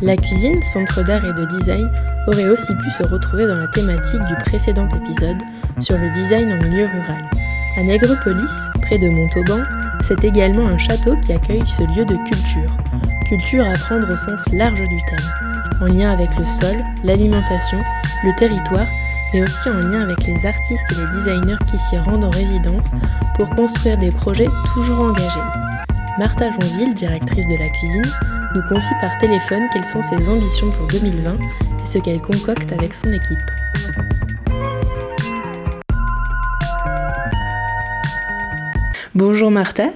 [0.00, 1.90] La cuisine, centre d'art et de design,
[2.28, 5.38] aurait aussi pu se retrouver dans la thématique du précédent épisode
[5.80, 7.24] sur le design en milieu rural.
[7.76, 9.62] À Nègrepelisse, près de Montauban,
[10.06, 12.76] c'est également un château qui accueille ce lieu de culture.
[13.28, 17.78] Culture à prendre au sens large du thème, en lien avec le sol, l'alimentation,
[18.22, 18.86] le territoire,
[19.34, 22.92] mais aussi en lien avec les artistes et les designers qui s'y rendent en résidence
[23.36, 25.40] pour construire des projets toujours engagés.
[26.18, 28.02] Martha Jonville, directrice de la cuisine,
[28.54, 32.94] nous confie par téléphone quelles sont ses ambitions pour 2020 et ce qu'elle concocte avec
[32.94, 33.38] son équipe.
[39.14, 39.88] Bonjour Martha,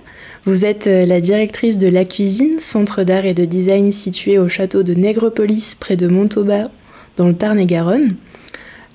[0.45, 4.49] vous êtes euh, la directrice de La Cuisine, centre d'art et de design situé au
[4.49, 6.71] château de Nègrepelisse près de Montauban
[7.17, 8.17] dans le Tarn-et-Garonne.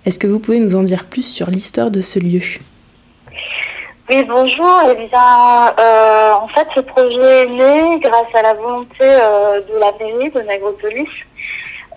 [0.06, 2.42] Est-ce que vous pouvez nous en dire plus sur l'histoire de ce lieu?
[4.10, 4.82] Oui, bonjour.
[4.90, 9.80] Eh bien, euh, en fait, ce projet est né grâce à la volonté euh, de
[9.80, 11.10] la mairie de Nagropolis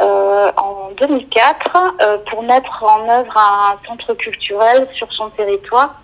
[0.00, 6.00] euh, en 2004 euh, pour mettre en œuvre un centre culturel sur son territoire.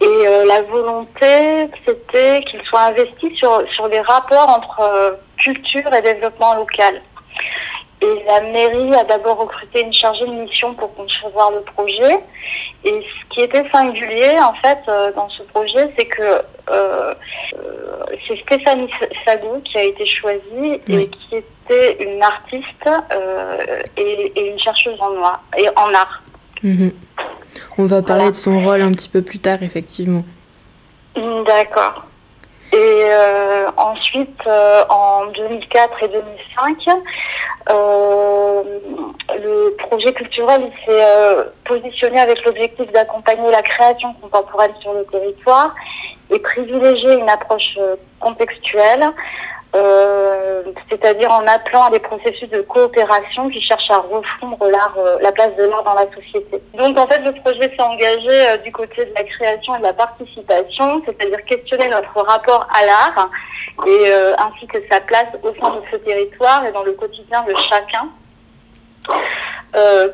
[0.00, 7.00] Et la volonté, c'était qu'il soit investi sur les rapports entre culture et développement local.
[8.02, 12.18] Et la mairie a d'abord recruté une chargée de mission pour concevoir le projet.
[12.84, 17.14] Et ce qui était singulier, en fait, euh, dans ce projet, c'est que euh, euh
[18.26, 18.90] c'est Stéphanie
[19.24, 22.66] Sago qui a été choisie et qui était une artiste
[23.12, 26.22] euh, et, et, une chercheuse en, noir, et en art.
[26.62, 26.92] Mhm.
[27.78, 28.30] On va parler voilà.
[28.30, 30.24] de son rôle un petit peu plus tard, effectivement.
[31.16, 32.04] D'accord.
[32.72, 33.04] Et
[33.76, 34.48] ensuite,
[34.88, 36.96] en 2004 et 2005,
[37.70, 38.62] euh,
[39.30, 45.74] le projet culturel s'est euh, positionné avec l'objectif d'accompagner la création contemporaine sur le territoire
[46.30, 49.04] et privilégier une approche euh, contextuelle
[50.92, 55.32] c'est-à-dire en appelant à des processus de coopération qui cherchent à refondre l'art, euh, la
[55.32, 56.62] place de l'art dans la société.
[56.74, 59.84] Donc en fait, le projet s'est engagé euh, du côté de la création et de
[59.84, 63.30] la participation, c'est-à-dire questionner notre rapport à l'art
[63.86, 67.42] et euh, ainsi que sa place au sein de ce territoire et dans le quotidien
[67.42, 68.08] de chacun.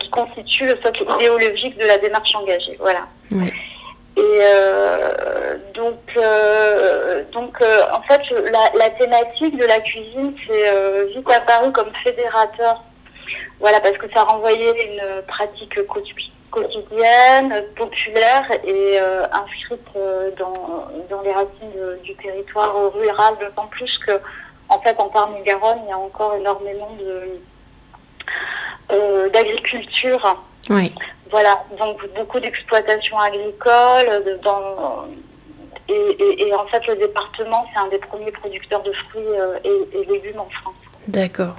[0.00, 2.76] qui constitue le socle idéologique de la démarche engagée.
[2.78, 3.02] Voilà.
[4.18, 8.20] Et euh, donc, euh, donc euh, en fait,
[8.74, 12.82] la, thématique de la cuisine euh, vite apparue comme fédérateur.
[13.60, 15.78] Voilà, parce que ça renvoyait une pratique
[16.50, 18.98] quotidienne, populaire et
[19.32, 19.86] inscrite
[20.38, 24.12] dans, dans les racines du territoire rural, d'autant plus que,
[24.68, 26.96] en fait, en Tarn-et-Garonne, il y a encore énormément
[29.32, 30.42] d'agriculture.
[30.70, 30.92] Oui.
[31.30, 35.06] Voilà, donc beaucoup d'exploitation agricole, de, dans,
[35.88, 39.58] et, et, et, en fait le département c'est un des premiers producteurs de fruits euh,
[39.64, 40.74] et, et, légumes en France.
[41.06, 41.56] D'accord.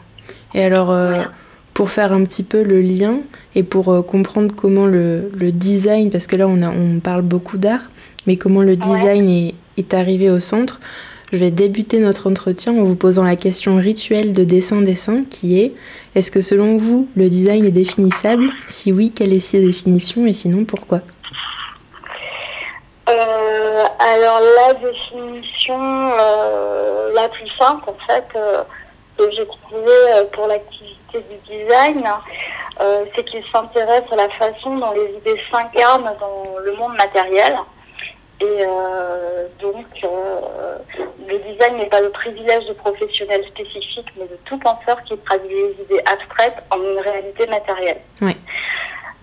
[0.54, 1.24] Et alors, euh,
[1.74, 3.22] pour faire un petit peu le lien
[3.56, 7.22] et pour euh, comprendre comment le, le, design, parce que là on, a, on parle
[7.22, 7.90] beaucoup d'art,
[8.28, 9.54] mais comment le design ouais.
[9.78, 10.80] est, est arrivé au centre,
[11.32, 15.74] je vais débuter notre entretien en vous posant la question rituelle de dessin-dessin qui est
[16.16, 18.50] est-ce que selon vous, le design est définissable?
[18.66, 20.26] Si oui, quelle est sa définition?
[20.26, 21.02] Et sinon pourquoi?
[23.10, 25.80] Euh, Alors la définition
[26.20, 28.64] euh, la plus simple en fait euh,
[29.18, 32.04] que j'ai trouvée pour l'activité du design,
[33.16, 37.58] c'est qu'il s'intéresse à la façon dont les idées s'incarnent dans le monde matériel.
[38.42, 40.78] Et euh, donc, euh,
[41.28, 45.50] le design n'est pas le privilège de professionnels spécifiques, mais de tout penseur qui traduit
[45.50, 48.00] les idées abstraites en une réalité matérielle.
[48.22, 48.36] Oui.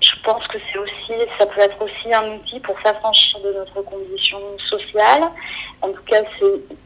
[0.01, 3.81] Je pense que c'est aussi, ça peut être aussi un outil pour s'affranchir de notre
[3.83, 5.23] condition sociale.
[5.81, 6.77] En tout cas, c'est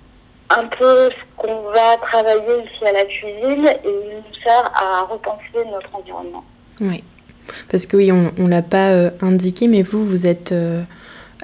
[0.51, 5.69] un peu ce qu'on va travailler ici à la cuisine et nous sert à repenser
[5.71, 6.45] notre environnement.
[6.81, 7.03] Oui,
[7.71, 10.83] parce que oui, on ne l'a pas euh, indiqué, mais vous, vous êtes euh,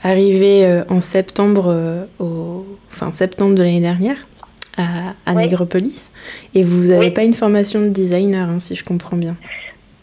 [0.02, 4.16] arrivé euh, en septembre, euh, au, enfin septembre de l'année dernière,
[4.76, 5.48] à, à oui.
[6.54, 7.10] Et vous n'avez oui.
[7.10, 9.36] pas une formation de designer, hein, si je comprends bien.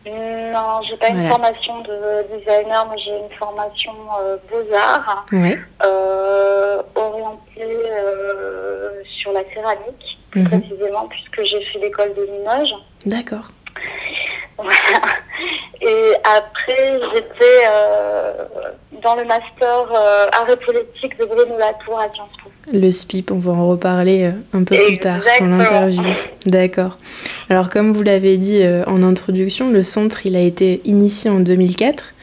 [0.06, 1.24] Non, j'ai pas voilà.
[1.24, 3.92] une formation de designer, mais j'ai une formation
[4.22, 10.06] euh, beaux-arts, euh, orientée euh, sur la céramique,
[10.36, 10.48] -hmm.
[10.48, 12.76] précisément, puisque j'ai fait l'école de Limoges.
[13.08, 13.48] D'accord.
[15.82, 17.66] Et après, j'étais
[19.04, 19.92] dans le master
[20.32, 22.50] arrêt politique de Bruno Latour à Sciences Po.
[22.72, 26.04] Le SPIP, on va en reparler un peu plus tard dans l'interview.
[26.46, 26.98] D'accord.
[27.50, 32.14] Alors comme vous l'avez dit en introduction, le centre il a été initié en 2004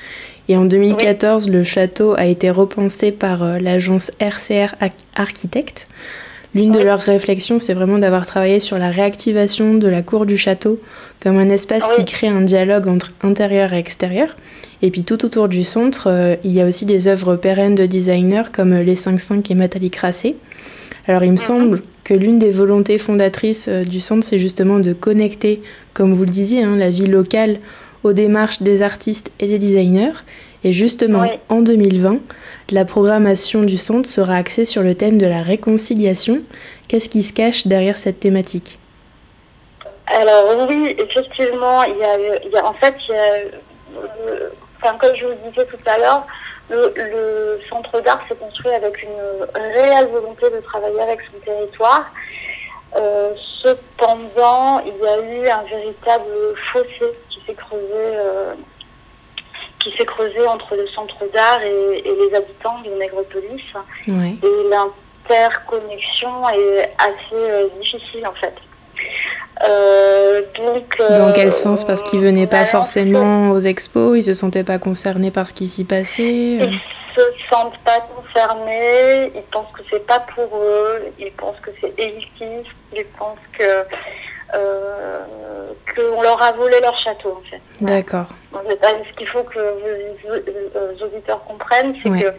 [0.51, 4.75] et en 2014, le château a été repensé par euh, l'agence RCR
[5.15, 5.87] Architecte.
[6.55, 10.37] L'une de leurs réflexions, c'est vraiment d'avoir travaillé sur la réactivation de la cour du
[10.37, 10.81] château
[11.23, 14.35] comme un espace qui crée un dialogue entre intérieur et extérieur.
[14.83, 17.87] Et puis tout autour du centre, euh, il y a aussi des œuvres pérennes de
[17.87, 20.37] designers comme euh, les 5-5 et Nathalie Crassé.
[21.07, 21.39] Alors il me mhm.
[21.39, 25.63] semble que l'une des volontés fondatrices du centre, c'est justement de connecter,
[25.95, 27.59] comme vous le disiez, hein, la vie locale
[28.03, 30.11] aux démarches des artistes et des designers.
[30.65, 32.19] Et justement, en 2020,
[32.71, 36.43] la programmation du centre sera axée sur le thème de la réconciliation.
[36.89, 38.79] Qu'est-ce qui se cache derrière cette thématique?
[40.07, 43.19] Alors oui, effectivement, il y a, en fait, il y
[44.87, 46.27] a, comme je vous disais tout à l'heure,
[46.69, 52.05] le, centre d'art s'est construit avec une réelle volonté de travailler avec son territoire.
[52.97, 53.33] Euh,
[53.63, 56.31] cependant, il y a eu un véritable
[56.73, 57.15] fossé
[57.57, 58.55] creusé, euh,
[59.81, 63.75] qui s'est creusé entre le centre d'art et, les habitants de Nègrepelisse.
[64.09, 68.55] Et l'interconnexion est assez euh, difficile en fait.
[69.69, 71.85] Euh, donc, Dans quel sens?
[71.85, 75.67] Parce qu'ils venaient pas forcément aux expos, ils se sentaient pas concernés par ce qui
[75.67, 76.81] s'y passait Ils
[77.15, 81.93] se sentent pas concernés, ils pensent que c'est pas pour eux, ils pensent que c'est
[81.99, 83.83] élitiste, ils pensent que euh,
[84.53, 87.61] qu'on leur a volé leur château en fait.
[87.81, 88.27] D'accord.
[88.53, 92.35] Ce qu'il faut que vos, auditeurs comprennent, c'est que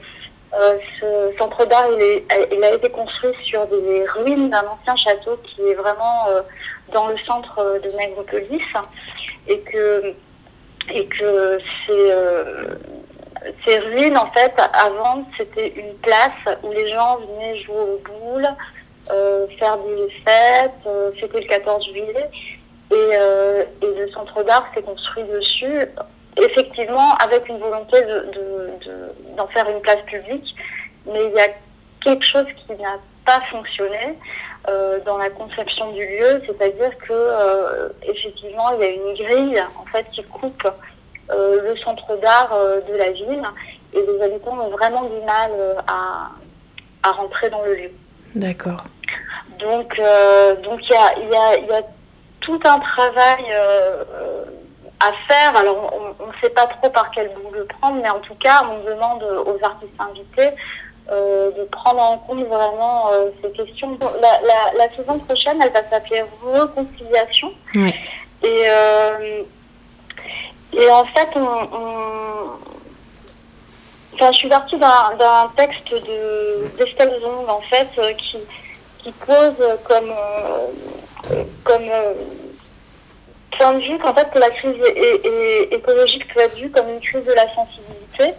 [0.54, 5.38] euh, ce centre d'art, il, il, a été construit sur des ruines d'un ancien château
[5.44, 6.42] qui est vraiment euh,
[6.94, 8.62] dans le centre de Nègrepelisse
[9.48, 10.13] et que,
[10.94, 12.12] et que ces,
[13.66, 18.46] ces ruines, en fait, avant, c'était une place où les gens venaient jouer aux boules,
[18.46, 18.50] euh,
[19.59, 22.30] faire des fêtes, euh, c'était le 14 juillet.
[22.92, 25.88] Et, euh, et le centre d'art s'est construit dessus,
[26.38, 28.01] effectivement avec une volonté
[29.38, 30.56] d'en de, faire une place publique.
[31.06, 31.48] Mais il y a
[32.03, 34.18] quelque chose qui n'a pas fonctionné
[35.06, 40.06] dans la conception du lieu, c'est-à-dire que effectivement il y a une grille en fait
[40.12, 40.68] qui coupe
[41.30, 42.56] le centre d'art
[42.88, 43.44] de la ville
[43.94, 45.51] et les habitants ont vraiment du mal
[45.88, 46.31] à,
[47.03, 47.92] à rentrer dans le lieu.
[48.36, 48.83] D'accord.
[49.60, 51.81] Donc, euh, donc il y a, y, a, y a,
[52.39, 54.04] tout un travail euh,
[55.00, 55.56] à faire.
[55.56, 58.63] Alors, on ne sait pas trop par quel bout le prendre, mais en tout cas,
[58.69, 60.50] on demande aux artistes invités
[61.12, 63.12] euh, de prendre en compte vraiment
[63.44, 63.98] ces questions.
[64.22, 67.51] La, la, la, saison prochaine, elle va s'appeler Reconciliation.
[67.75, 67.94] Oui.
[68.44, 68.66] Et,
[70.74, 72.40] et en fait, on, on
[74.29, 75.94] Je suis partie d'un texte
[76.77, 78.38] d'Estelle Zong, en fait, qui,
[79.00, 82.13] qui pose comme, euh, comme euh,
[83.57, 84.75] point de vue qu'en fait que la crise
[85.71, 88.35] écologique peut être vue comme une crise de la sensibilité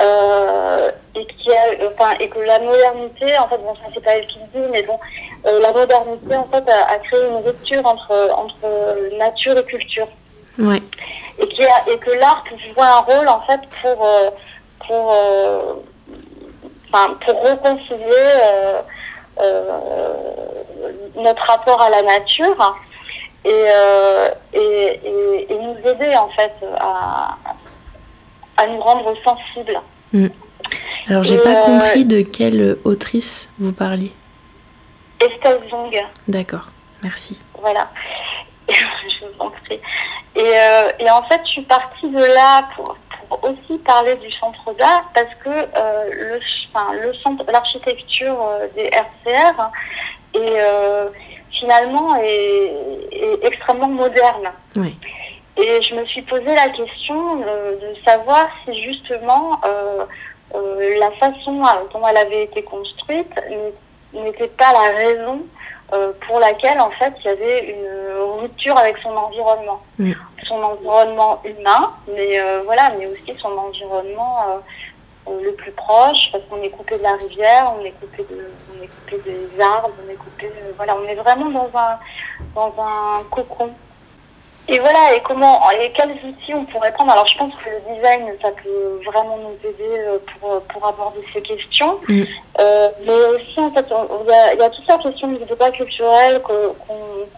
[0.00, 4.12] euh, et, qui a, enfin, et que la modernité, en fait, bon, ça c'est pas
[4.12, 4.98] elle qui le dit, mais bon,
[5.44, 10.08] la modernité en fait a, créé une rupture entre, entre nature et culture.
[10.58, 10.82] Ouais.
[11.38, 14.06] Et, qui a, et que l'art jouer un rôle en fait pour,
[14.86, 15.14] pour,
[16.88, 18.82] enfin, pour réconcilier
[19.40, 20.12] euh,
[21.16, 22.76] notre rapport à la nature
[23.46, 25.00] euh, et,
[25.48, 27.36] et, nous aider en fait à,
[28.56, 29.80] à nous rendre sensibles.
[30.12, 30.26] Mm.
[31.08, 34.12] Alors j'ai pas euh, compris de quelle autrice vous parliez.
[35.20, 35.96] Estelle Zong.
[36.28, 36.68] D'accord,
[37.02, 37.42] merci.
[37.60, 37.88] Voilà,
[38.68, 39.80] je vous en prie.
[40.36, 40.54] Et,
[41.00, 42.96] et, en fait, je suis partie de là pour,
[43.42, 46.40] aussi parler du centre d'art parce que euh, le,
[46.72, 49.70] enfin, le centre, l'architecture euh, des RCR
[50.34, 51.08] est euh,
[51.58, 52.72] finalement est,
[53.42, 54.50] extrêmement moderne.
[54.76, 54.96] Oui.
[55.56, 59.60] Et je me suis posé la question de savoir si justement
[60.54, 63.32] la façon dont elle avait été construite
[64.14, 65.42] n'était pas la raison
[66.26, 69.82] pour laquelle en fait il y avait une rupture avec son environnement.
[70.46, 74.38] Son environnement humain, mais euh, voilà, mais aussi son environnement
[75.28, 78.50] euh, le plus proche, parce qu'on est coupé de la rivière, on est coupé de,
[78.72, 81.98] on est coupé des arbres, on est coupé, voilà, on est vraiment dans un,
[82.54, 83.70] dans un cocon.
[84.72, 87.92] Et voilà, et comment, et quels outils on pourrait prendre Alors, je pense que le
[87.92, 91.98] design, ça peut vraiment nous aider euh, pour, pour aborder ces questions.
[92.08, 92.22] Mm.
[93.04, 96.40] mais aussi, en fait, il y a, y a toute la question du débat culturel
[96.42, 96.76] qu'on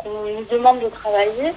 [0.04, 1.54] nous demande de travailler.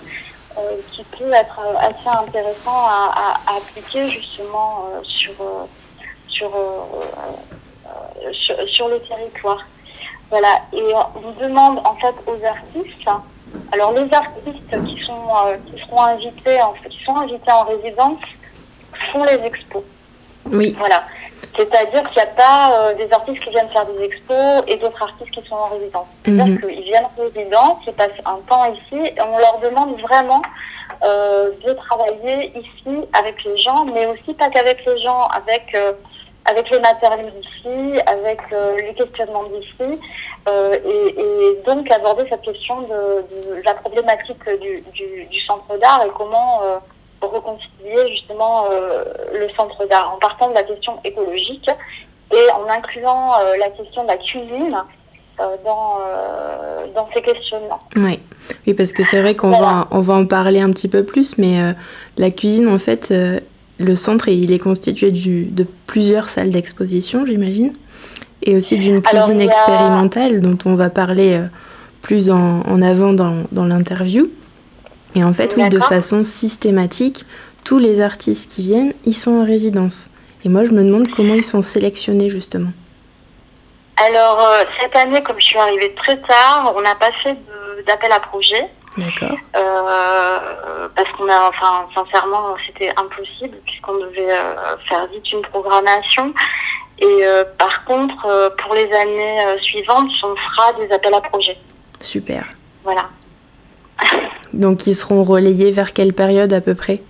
[0.93, 5.33] qui peut être assez intéressant à, appliquer justement sur,
[6.29, 6.51] sur,
[8.73, 9.59] sur, le territoire.
[10.29, 13.09] Voilà, et on demande en fait aux artistes,
[13.71, 15.21] alors les artistes qui sont
[15.65, 18.19] qui seront invités, en fait, qui sont invités en résidence
[19.11, 19.83] font les expos.
[20.51, 20.75] Oui.
[20.77, 21.03] Voilà.
[21.57, 25.01] C'est-à-dire qu'il n'y a pas euh, des artistes qui viennent faire des expos et d'autres
[25.01, 26.07] artistes qui sont en résidence.
[26.23, 26.59] C'est-à-dire mhm.
[26.59, 30.41] qu'ils viennent en résidence, ils passent un temps ici et on leur demande vraiment
[31.03, 35.93] euh, de travailler ici avec les gens, mais aussi pas qu'avec les gens, avec, euh,
[36.45, 38.39] avec les matériels d'ici, avec
[38.77, 39.99] les questionnements d'ici,
[40.47, 46.03] et, et, donc aborder cette question de, de la problématique du, du, du centre d'art
[46.05, 46.61] et comment
[47.27, 51.69] reconstituer justement euh, le centre d'art en partant de la question écologique
[52.31, 54.77] et en incluant euh, la question de la cuisine
[55.39, 55.99] euh, dans,
[56.95, 57.79] dans ces questionnements.
[57.95, 58.19] Oui,
[58.65, 61.37] oui parce que c'est vrai qu'on va, on va en parler un petit peu plus,
[61.37, 61.73] mais
[62.17, 63.13] la cuisine, en fait,
[63.77, 67.73] le centre, il est constitué du, de plusieurs salles d'exposition, j'imagine,
[68.43, 71.41] et aussi d'une cuisine expérimentale dont on va parler
[72.01, 74.29] plus en, en avant dans, dans l'interview.
[75.15, 77.25] Et en fait, oui, de façon systématique,
[77.63, 80.11] tous les artistes qui viennent, ils sont en résidence.
[80.43, 82.71] Et moi, je me demande comment ils sont sélectionnés justement.
[83.97, 87.35] Alors, euh, cette année, comme je suis arrivée très tard, on n'a pas fait
[87.87, 88.65] d'appel à projet.
[88.97, 89.37] D'accord.
[89.55, 96.33] Euh, parce qu'on a, enfin, sincèrement, c'était impossible puisqu'on devait euh, faire vite une programmation.
[96.99, 97.25] Et
[97.57, 101.57] par contre, pour les années suivantes, on fera des appels à projet.
[101.99, 102.45] Super.
[102.85, 103.09] Voilà.
[104.53, 107.01] Donc ils seront relayés vers quelle période à peu près?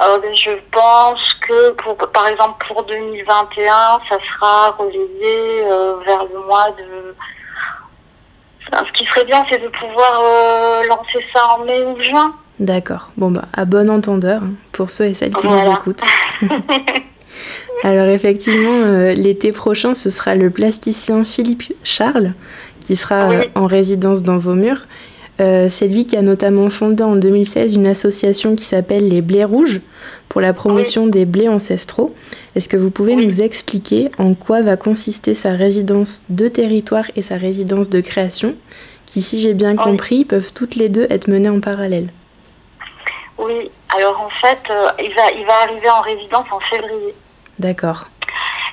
[0.00, 6.46] Euh, Je pense que pour, par exemple pour 2021, ça sera relayé euh, vers le
[6.46, 7.14] mois de...
[8.72, 12.34] ce qui serait bien, c'est de pouvoir euh, lancer ça en mai ou juin.
[12.58, 13.10] D'accord.
[13.16, 16.04] Bon bah à bon entendeur hein, pour ceux et celles qui nous écoutent.
[17.84, 22.34] Alors effectivement, l'été prochain, ce sera le plasticien Philippe Charles
[22.80, 24.86] qui sera en résidence dans vos murs.
[25.40, 29.44] Euh, c'est lui qui a notamment fondé en 2016 une association qui s'appelle les Blés
[29.44, 29.80] Rouges
[30.28, 32.14] pour la promotion des blés ancestraux.
[32.54, 37.22] Est-ce que vous pouvez nous expliquer en quoi va consister sa résidence de territoire et
[37.22, 38.54] sa résidence de création,
[39.06, 42.08] qui, si j'ai bien compris, peuvent toutes les deux être menées en parallèle?
[43.38, 47.14] Oui, alors en fait, euh, il, va, il va arriver en résidence en février.
[47.58, 48.08] D'accord.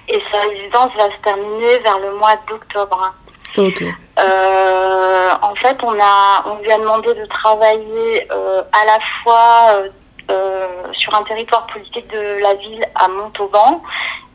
[0.10, 3.14] Et sa résidence va se terminer vers le mois d'octobre.
[3.58, 3.84] Ok.
[4.20, 9.90] Euh, en fait, on, a, on lui a demandé de travailler euh, à la fois
[10.32, 13.84] euh, sur un territoire politique de la ville à Montauban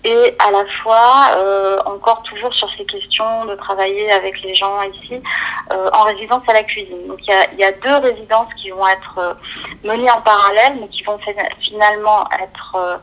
[0.04, 5.22] et à la fois encore toujours sur ces questions de travailler avec les gens ici
[5.70, 7.06] en résidence à la cuisine.
[7.06, 9.36] Donc il y a, y a, deux résidences qui vont être
[9.84, 11.20] menées en parallèle mais qui vont
[11.60, 13.00] finalement être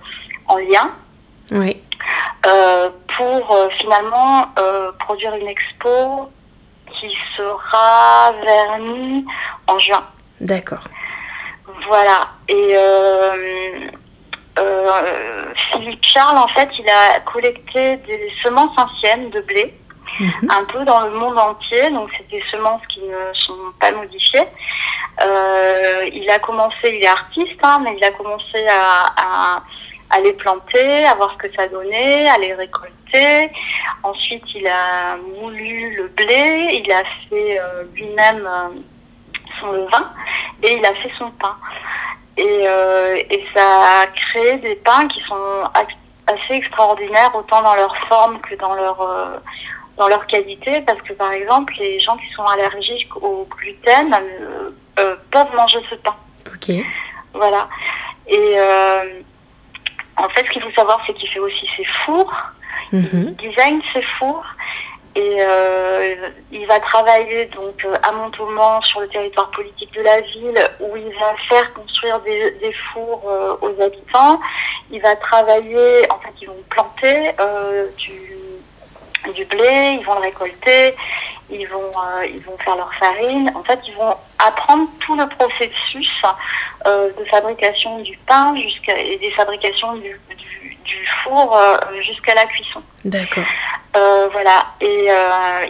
[0.47, 0.91] en lien.
[1.51, 1.81] Oui.
[3.17, 4.47] pour finalement
[4.99, 6.29] produire une expo
[6.99, 9.25] qui sera verni
[9.67, 10.05] en juin.
[10.41, 10.83] D'accord.
[11.87, 12.29] Voilà.
[12.47, 13.89] Et euh,
[14.59, 19.73] euh, Philippe Charles, en fait, il a collecté des semences anciennes de blé,
[20.19, 20.49] mhm.
[20.49, 21.89] un peu dans le monde entier.
[21.91, 24.47] Donc, c'est des semences qui ne sont pas modifiées.
[25.21, 29.63] Euh, il a commencé, il est artiste, hein, mais il a commencé à à
[30.19, 33.51] les planter, à voir ce que ça donnait, à les récolter.
[34.03, 38.69] Ensuite, il a moulu le blé, il a fait euh, lui-même euh,
[39.59, 40.11] son levain
[40.63, 41.55] et il a fait son pain.
[42.37, 45.63] Et, euh, et, ça a créé des pains qui sont
[46.27, 49.41] assez extraordinaires, autant dans leur forme que dans leur
[49.97, 54.15] dans leur qualité, parce que par exemple, les gens qui sont allergiques au gluten
[54.95, 56.15] peuvent manger ce pain.
[56.47, 56.73] Ok.
[57.33, 57.67] Voilà.
[58.27, 58.55] Et
[60.19, 62.33] en fait, ce qu'il faut savoir, c'est qu'il fait aussi ses fours.
[62.91, 63.35] Il mhm.
[63.35, 64.45] design ses fours.
[65.15, 70.21] Et euh, il va travailler donc euh, à Montauban sur le territoire politique de la
[70.21, 74.39] ville où il va faire construire des, fours euh, aux habitants.
[74.91, 77.31] Il va travailler, en fait, ils vont planter
[77.97, 78.13] du,
[79.35, 80.95] du blé, ils vont le récolter,
[81.49, 81.91] ils vont,
[82.25, 83.51] ils vont faire leur farine.
[83.55, 86.21] En fait, ils vont apprendre tout le processus
[86.87, 92.45] euh, de fabrication du pain jusqu'à et des fabrications du, du, four euh, jusqu'à la
[92.45, 92.81] cuisson.
[93.03, 93.43] D'accord.
[93.97, 94.65] Euh, voilà.
[94.79, 95.09] Et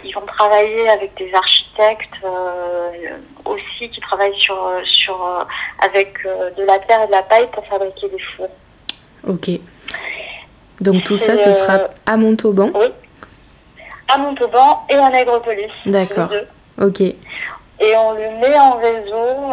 [0.04, 2.14] ils vont travailler avec des architectes
[3.44, 5.46] aussi qui travaillent sur, sur
[5.80, 8.50] avec de la terre et de la paille pour fabriquer des fours.
[9.26, 9.50] Ok.
[10.80, 12.86] Donc tout ça, ce sera à Montauban Oui.
[14.12, 15.70] À Montauban et à Nègrepelisse.
[15.86, 16.30] D'accord.
[16.80, 17.00] Ok.
[17.00, 19.52] et on le met en réseau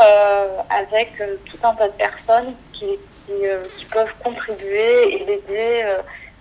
[0.69, 1.13] avec
[1.45, 2.87] tout un tas de personnes qui,
[3.25, 5.85] qui, peuvent contribuer et l'aider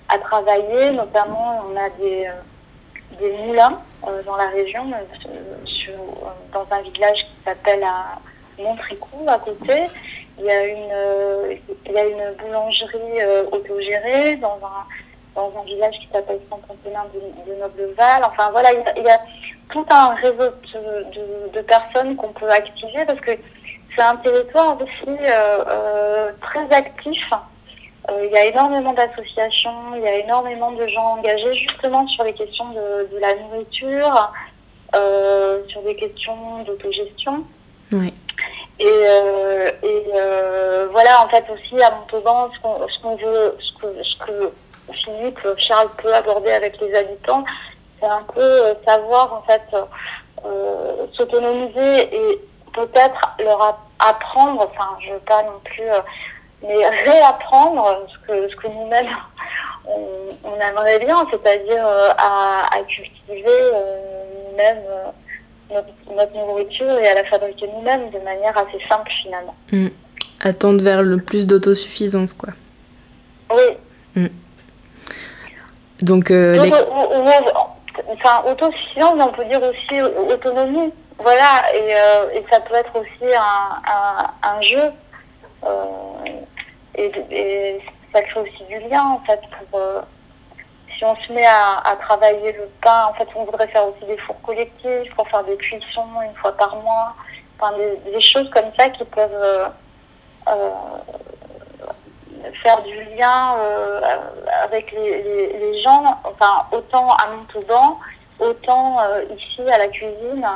[0.08, 0.92] à travailler.
[0.92, 2.28] Notamment, on a des,
[3.20, 3.80] des moulins
[4.24, 4.84] dans la région,
[6.52, 8.18] dans un village qui s'appelle à
[8.58, 9.84] Montricou à côté.
[10.38, 14.86] Il y a une, il y a une boulangerie autogérée dans un
[15.36, 18.24] dans un village qui s'appelle Saint-Antonin de, de Nobleval.
[18.24, 19.20] Enfin voilà, il y, a,
[19.70, 20.50] tout un réseau
[21.52, 23.32] de, personnes qu'on peut activer parce que
[23.94, 27.22] c'est un territoire aussi euh, euh, très actif.
[28.10, 32.24] Euh, il y a énormément d'associations, il y a énormément de gens engagés justement sur
[32.24, 34.32] les questions de, la nourriture,
[35.68, 37.44] sur des questions d'autogestion.
[37.92, 38.14] Oui.
[38.78, 38.84] Et,
[39.82, 40.02] et
[40.92, 44.52] voilà, en fait aussi à Montauban, ce qu'on veut, ce que, ce que
[44.92, 47.44] Philippe, Charles peut aborder avec les habitants,
[48.00, 49.62] c'est un peu euh, savoir en fait
[50.44, 52.40] euh, s'autonomiser et
[52.74, 56.00] peut-être leur apprendre, enfin je veux pas non plus, euh,
[56.62, 59.08] mais réapprendre ce que, ce que nous-mêmes
[59.86, 61.86] on, aimerait bien, c'est-à-dire
[62.18, 63.50] à, cultiver
[64.48, 64.82] nous-mêmes
[65.70, 69.54] notre, nourriture et à la fabriquer nous-mêmes de manière assez simple finalement.
[69.70, 69.88] Mmh.
[70.40, 72.50] Attendre vers le plus d'autosuffisance quoi.
[73.50, 73.76] Oui.
[74.16, 74.26] Mmh.
[76.02, 76.70] Donc, euh,
[78.08, 80.92] enfin, autosuffisance, mais on peut dire aussi autonomie.
[81.22, 84.92] Voilà, et, euh, et ça peut être aussi un, un, jeu.
[85.64, 86.44] Euh,
[86.94, 87.80] et,
[88.12, 89.80] ça crée aussi du lien, en fait, pour,
[90.96, 94.06] si on se met à, à, travailler le pain, en fait, on voudrait faire aussi
[94.06, 97.14] des fours collectifs pour faire des cuissons une fois par mois.
[97.58, 99.70] Enfin, des, des choses comme ça qui peuvent
[102.62, 104.00] faire du lien euh,
[104.64, 107.98] avec les, gens, enfin autant à Montauban,
[108.38, 110.46] autant euh, ici à la cuisine.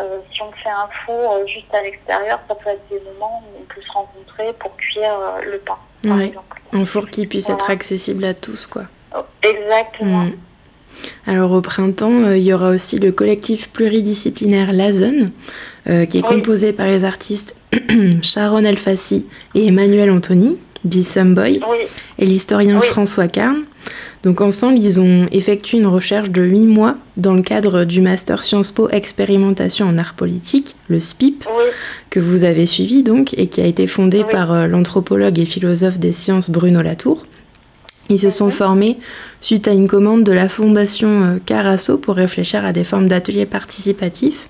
[0.00, 3.62] Euh, si on fait un four juste à l'extérieur, ça peut être des moments où
[3.62, 5.78] on peut se rencontrer pour cuire le pain.
[6.72, 8.82] Un four qui puisse être accessible à tous, quoi.
[9.42, 10.24] Exactement.
[10.24, 10.32] Mm.
[11.26, 15.30] Alors au printemps, il y aura aussi le collectif pluridisciplinaire La Zone,
[15.84, 17.56] qui est composé par les artistes
[18.22, 21.60] Sharon Alfassi et Emmanuel Anthony dit Someboy,
[22.18, 23.62] et l'historien François Carne.
[24.22, 28.42] Donc ensemble, ils ont effectué une recherche de 8 mois dans le cadre du Master
[28.42, 31.44] Sciences Po Expérimentation en Art Politique, le SPIP,
[32.10, 35.98] que vous avez suivi donc, et qui a été fondé par euh, l'anthropologue et philosophe
[35.98, 37.24] des sciences Bruno Latour.
[38.10, 38.98] Ils se sont formés
[39.40, 43.46] suite à une commande de la fondation euh, Carasso pour réfléchir à des formes d'ateliers
[43.46, 44.48] participatifs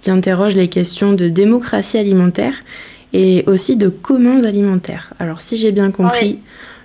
[0.00, 2.54] qui interrogent les questions de démocratie alimentaire
[3.12, 5.12] et aussi de communs alimentaires.
[5.18, 6.40] Alors si j'ai bien compris,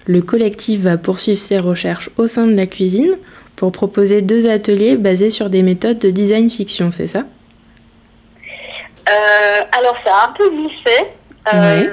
[0.06, 3.16] le collectif va poursuivre ses recherches au sein de la cuisine
[3.56, 7.24] pour proposer deux ateliers basés sur des méthodes de design fiction, c'est ça?
[9.08, 11.08] Euh, Alors c'est un peu glissé.
[11.54, 11.86] Euh,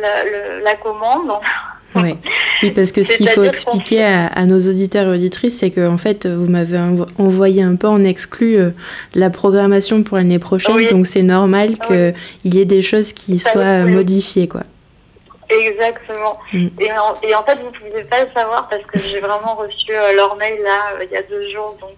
[0.00, 0.24] la,
[0.64, 1.30] la, commande.
[1.94, 2.16] Oui.
[2.62, 5.98] oui, parce que ce qu'il faut expliquer à, nos auditeurs et auditrices, c'est que en
[5.98, 6.78] fait, vous m'avez
[7.18, 8.70] envoyé un peu en exclu euh,
[9.14, 13.84] la programmation pour l'année prochaine, donc c'est normal qu'il y ait des choses qui soient
[13.84, 14.62] modifiées, quoi.
[15.48, 16.38] Exactement.
[16.52, 16.68] Mm.
[16.78, 20.12] Et, en, fait, vous ne pouvez pas le savoir parce que j'ai vraiment reçu euh,
[20.14, 21.74] leur mail là euh, il y a deux jours.
[21.80, 21.96] Donc,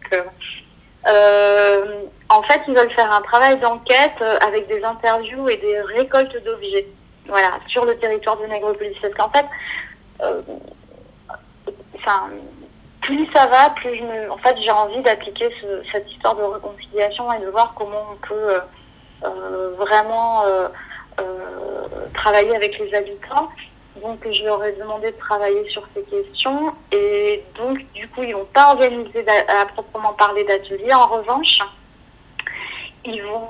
[2.28, 6.86] en fait, ils veulent faire un travail d'enquête avec des interviews et des récoltes d'objets
[7.30, 8.96] voilà, sur le territoire de Nègrepolis.
[9.00, 9.46] Parce qu'en fait,
[10.22, 10.42] euh,
[13.00, 15.48] plus ça va, plus en fait, j'ai envie d'appliquer
[15.92, 18.60] cette histoire de réconciliation et de voir comment on peut euh,
[19.24, 20.44] euh, vraiment
[22.14, 23.48] travailler avec les habitants.
[24.00, 26.74] Donc, je leur ai demandé de travailler sur ces questions.
[26.92, 30.92] Et donc, du coup, ils vont pas organiser à, proprement parler d'atelier.
[30.94, 31.58] En revanche,
[33.04, 33.48] ils vont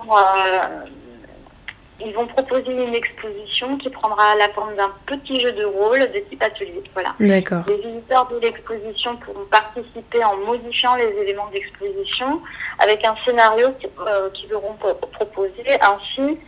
[2.04, 6.18] ils vont proposer une exposition qui prendra la forme d'un petit jeu de rôle de
[6.28, 6.82] type atelier.
[6.94, 7.14] Voilà.
[7.20, 7.62] D'accord.
[7.68, 12.40] Les visiteurs de l'exposition pourront participer en modifiant les éléments d'exposition
[12.78, 13.68] avec un scénario
[14.06, 14.76] euh, qu'ils auront
[15.12, 15.64] proposé.
[15.80, 16.38] Ainsi,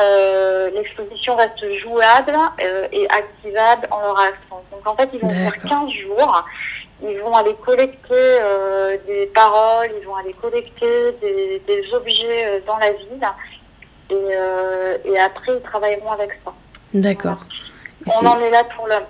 [0.00, 4.64] euh, l'exposition reste jouable euh, et activable en leur absence.
[4.70, 6.44] Donc en fait, ils vont faire 15 jours.
[7.00, 8.40] Ils vont aller collecter
[9.06, 13.28] des paroles, ils vont aller collecter des, des objets dans la ville
[14.12, 16.52] euh, et, après, ils travailleront avec ça.
[16.94, 17.44] D'accord.
[18.06, 18.64] On en est là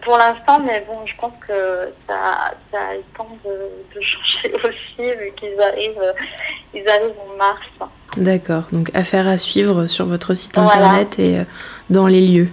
[0.04, 5.14] pour l'instant, mais bon, je pense que ça, ça a le temps de, changer aussi,
[5.14, 6.14] vu qu'ils arrivent,
[6.74, 7.92] ils arrivent en mars.
[8.16, 11.44] D'accord, donc affaire à suivre sur votre site internet et euh,
[11.90, 12.48] dans les lieux.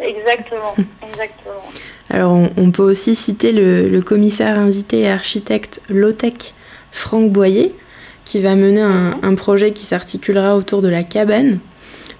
[0.00, 0.74] Exactement,
[1.08, 1.62] exactement.
[2.10, 6.54] Alors, on, peut aussi citer le, le commissaire invité et architecte Lotec
[6.90, 7.74] Franck Boyer,
[8.26, 11.60] qui va mener un, projet qui s'articulera autour de la cabane.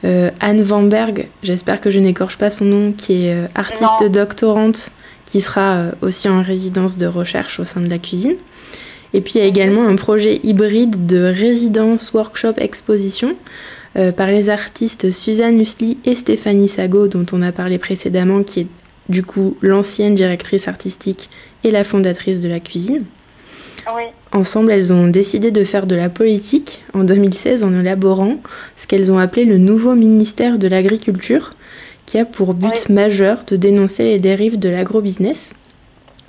[0.04, 4.90] Anne Vanberg, j'espère que je n'écorche pas son nom, qui est artiste doctorante,
[5.26, 8.36] qui sera aussi en résidence de recherche au sein de la cuisine.
[9.14, 13.36] Et puis il y a également un projet hybride de résidence, workshop, exposition
[14.16, 18.66] par les artistes Suzanne Usli et Stéphanie Sago, dont on a parlé précédemment, qui est
[19.08, 21.30] du coup l'ancienne directrice artistique
[21.64, 23.04] et la fondatrice de la cuisine.
[24.36, 28.36] Ensemble, elles ont décidé de faire de la politique en 2016 en élaborant
[28.76, 31.54] ce qu'elles ont appelé le nouveau ministère de l'Agriculture,
[32.04, 35.54] qui a pour but majeur de dénoncer les dérives de l'agrobusiness.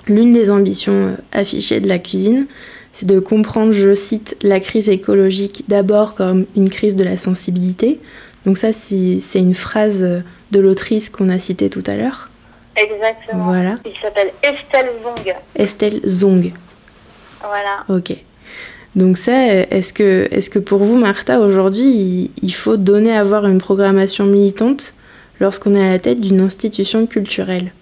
[0.06, 2.46] L'une des ambitions euh, affichées de la cuisine,
[2.92, 8.00] c'est de comprendre, je cite, la crise écologique d'abord comme une crise de la sensibilité.
[8.46, 12.30] Donc ça, c'est une phrase de l'autrice qu'on a citée tout à l'heure.
[12.74, 13.44] Exactement.
[13.44, 13.74] Voilà.
[13.84, 15.34] Il s'appelle Estelle Zong.
[15.56, 16.52] Estelle Zong.
[17.40, 17.84] Voilà.
[17.88, 18.16] Ok.
[18.96, 23.46] Donc ça, est-ce que, est que pour vous, Martha, aujourd'hui, il, faut donner à voir
[23.46, 24.94] une programmation militante
[25.40, 27.72] lorsqu'on est à la tête d'une institution culturelle?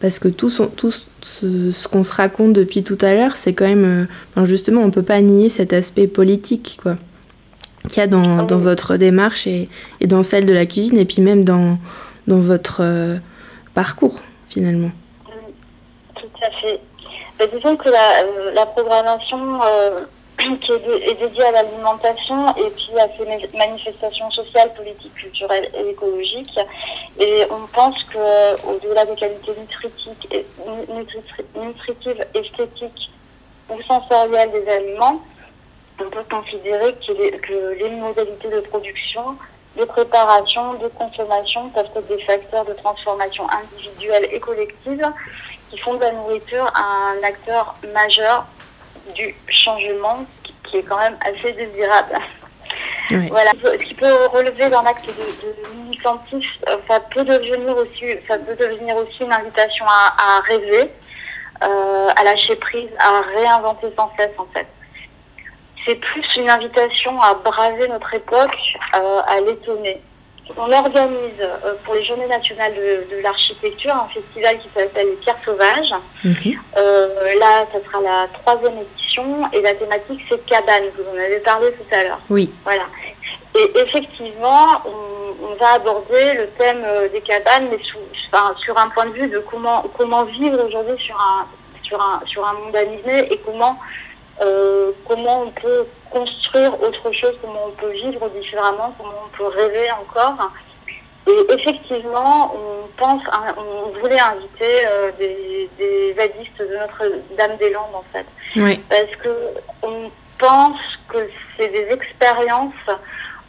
[0.00, 0.92] Parce que tout, tout
[1.22, 4.08] ce, qu'on se raconte depuis tout à l'heure, c'est quand même...
[4.38, 6.96] Euh, justement, on ne peut pas nier cet aspect politique, quoi
[7.88, 9.68] qu'il y a dans, dans, votre démarche et,
[10.00, 11.78] et, dans celle de la cuisine et puis même dans,
[12.26, 13.16] dans votre euh,
[13.74, 14.90] parcours finalement.
[16.14, 16.80] Tout à fait.
[17.40, 20.00] Mais disons que la, euh, programmation euh,
[20.60, 26.60] qui est, dédiée à l'alimentation et puis à ces manifestations sociales, politiques, culturelles et écologiques.
[27.18, 29.52] Et on pense qu'au-delà des qualités
[31.56, 33.10] nutritives, esthétiques
[33.70, 35.22] ou sensorielles des aliments,
[35.98, 39.38] on peut considérer que les modalités de production
[39.78, 45.06] de préparation, de consommation peuvent être des facteurs de transformation individuelle et collective
[45.70, 48.46] qui font de la nourriture un acteur majeur
[49.14, 50.24] du changement
[50.64, 52.18] qui est quand même assez désirable.
[53.28, 53.50] Voilà.
[53.62, 55.56] Ce qui peut relever d'un acte de, de,
[56.06, 60.92] euh, ça peut devenir aussi, ça peut devenir aussi une invitation à, rêver,
[61.64, 64.66] euh, à lâcher prise, à réinventer sans cesse en fait
[65.86, 68.56] c'est plus une invitation à braver notre époque,
[68.94, 70.02] euh, à l'étonner.
[70.56, 75.38] On organise euh, pour les Journées nationales de, l'architecture un festival qui s'appelle les Pierres
[75.44, 75.94] Sauvages.
[76.24, 80.84] Euh, là, ça sera la troisième édition et la thématique c'est cabane.
[80.96, 82.20] Vous en avez parlé tout à l'heure.
[82.28, 82.50] Oui.
[82.64, 82.84] Voilà.
[83.54, 89.28] Et effectivement, on, va aborder le thème des cabanes, mais sur un point de vue
[89.28, 91.46] de comment comment vivre aujourd'hui sur un
[91.82, 93.78] sur un sur un monde animé et comment
[94.40, 99.46] euh, comment on peut construire autre chose, comment on peut vivre différemment, comment on peut
[99.46, 100.50] rêver encore.
[101.26, 103.22] Et effectivement, on pense,
[103.56, 108.26] on voulait inviter euh, des, des vadistes de Notre-Dame-des-Landes en fait,
[108.88, 109.36] parce que
[109.82, 112.72] on pense que c'est des expériences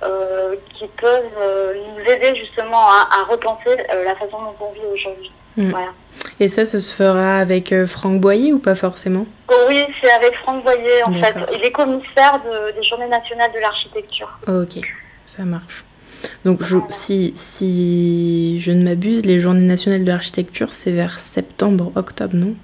[0.03, 5.31] euh, qui peuvent nous aider justement à, repenser la façon dont on vit aujourd'hui.
[5.55, 5.69] Mm.
[5.71, 5.93] Voilà.
[6.39, 9.25] Et ça, ça se fera avec euh, Franck Boyer ou pas forcément?
[9.49, 11.35] Oh Oui, c'est avec Franck Boyer en fait.
[11.55, 12.41] Il est commissaire
[12.75, 14.29] des Journées nationales de l'architecture.
[14.47, 14.81] ok,
[15.23, 15.83] ça marche.
[16.45, 21.91] Donc je, si, si je ne m'abuse, les Journées nationales de l'architecture, c'est vers septembre,
[21.95, 22.55] octobre, non?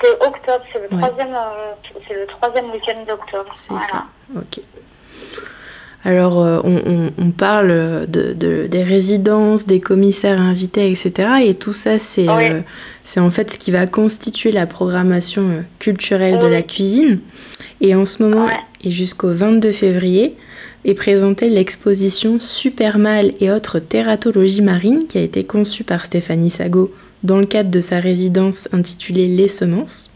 [0.00, 1.72] C'est octobre, c'est le, troisième, euh,
[2.08, 3.50] c'est le troisième week-end d'octobre.
[3.54, 4.04] C'est ça,
[4.36, 4.60] ok.
[6.04, 11.28] Alors, euh, on, parle de, des résidences, des commissaires invités, etc.
[11.44, 12.60] Et tout ça, c'est euh,
[13.16, 17.20] en fait ce qui va constituer la programmation euh, culturelle de la cuisine.
[17.80, 18.48] Et en ce moment,
[18.82, 20.36] et jusqu'au 22 février,
[20.84, 26.50] est présentée l'exposition Super Mal et autres tératologies marines qui a été conçue par Stéphanie
[26.50, 30.12] Sago dans le cadre de sa résidence intitulée Les Semences.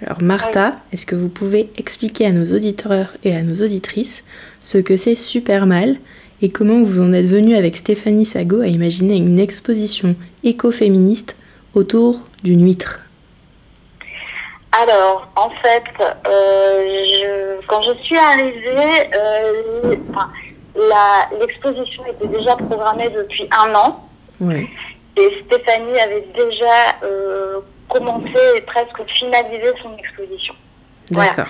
[0.00, 4.22] Alors Martha, est-ce que vous pouvez expliquer à nos auditeurs et à nos auditrices
[4.62, 5.96] ce que c'est super mal
[6.40, 11.36] et comment vous en êtes venu avec Stéphanie Sago à imaginer une exposition écoféministe
[11.74, 13.00] autour d'une huître
[14.70, 15.84] alors, en fait,
[16.28, 19.96] euh, quand je suis arrivée, euh,
[21.40, 24.04] l'exposition était déjà programmée depuis un an.
[25.16, 30.54] Et Stéphanie avait déjà euh, commencé et presque finalisé son exposition.
[31.10, 31.46] D'accord.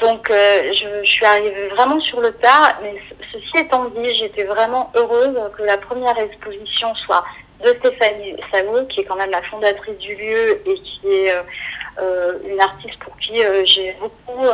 [0.00, 2.94] Donc, euh, je, suis arrivée vraiment sur le tard, mais
[3.32, 7.24] ceci étant dit, j'étais vraiment heureuse que la première exposition soit
[7.64, 11.42] de Stéphanie Sago, qui est quand même la fondatrice du lieu et qui est euh,
[11.98, 14.46] euh, une artiste pour qui j'ai beaucoup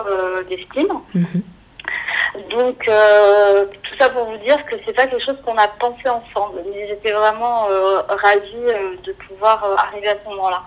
[0.49, 0.93] d'estime.
[1.15, 1.43] Mhm.
[2.51, 6.63] Donc, tout ça pour vous dire que c'est pas quelque chose qu'on a pensé ensemble,
[6.73, 7.67] mais j'étais vraiment
[8.09, 8.73] ravie
[9.05, 10.63] de pouvoir arriver à ce moment-là.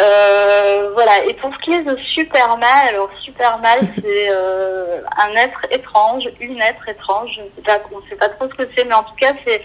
[0.00, 5.00] Euh, voilà, et pour ce qui est de super mal, alors super mal, c'est euh,
[5.16, 8.54] un être étrange, une être étrange, je sais pas, on ne sait pas trop ce
[8.54, 9.62] que c'est, mais en tout cas, c'est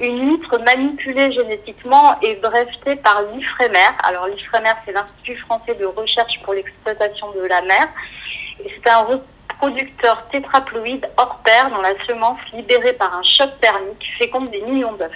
[0.00, 3.90] une huître manipulée génétiquement et brevetée par l'IFREMER.
[4.04, 7.88] Alors l'IFREMER, c'est l'Institut français de recherche pour l'exploitation de la mer,
[8.64, 14.06] et c'est un reproducteur tétraploïde hors pair dont la semence libérée par un choc thermique
[14.18, 15.10] féconde des millions d'œufs.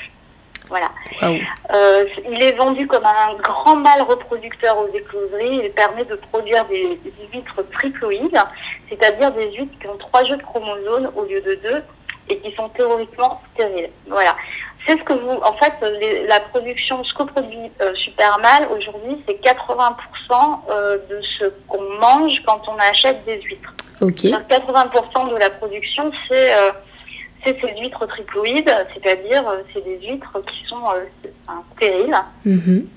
[0.69, 0.91] Voilà.
[1.23, 5.61] Euh, il est vendu comme un grand mâle reproducteur aux écloseries.
[5.65, 6.99] Il permet de produire des,
[7.33, 8.41] huîtres triploïdes,
[8.89, 11.83] c'est-à-dire des huîtres qui ont trois jeux de chromosomes au lieu de deux
[12.29, 13.91] et qui sont théoriquement stériles.
[14.09, 14.35] Voilà.
[14.87, 15.73] C'est ce que vous, en fait,
[16.29, 19.95] la production, ce que produit euh, Supermal aujourd'hui, c'est 80%
[20.71, 23.73] euh, de ce qu'on mange quand on achète des huîtres.
[24.01, 24.25] Ok.
[24.25, 26.53] 80% de la production, c'est
[27.47, 31.05] c'est ces huîtres triploïdes, c'est-à-dire euh, c'est des huîtres qui sont euh,
[31.77, 32.17] stériles.
[32.45, 32.89] Mhm.